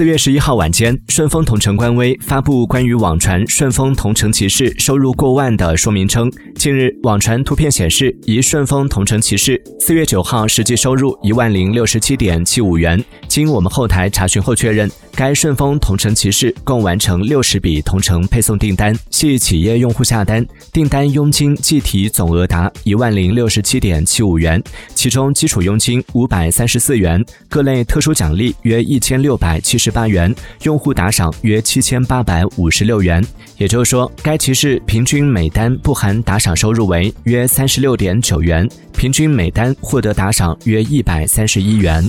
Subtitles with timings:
[0.00, 13.02] 四月十一号晚间，顺丰同城官微发布关于网传顺丰同城骑士收入过万的说明称，近日网传图片显示，一顺丰同城骑士四月九号实际收入一万零六十七点七五元。
[13.26, 24.62] 经我们后台查询后确认，该顺丰同城骑士共完成六十笔同城配送订单，系企业用户下单，订单佣金计提总额达一万零六十七点七五元，
[24.94, 29.78] 其中基础佣金五百三十四元，各类特殊奖励约一千六百七。
[29.78, 33.24] 十八元，用户打赏约七千八百五十六元，
[33.56, 42.08] 也就是说，该骑士平均每单不含打赏收入为约三十六点九元，平均每单获得打赏约一百三十一元。